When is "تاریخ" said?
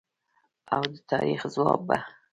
1.11-1.41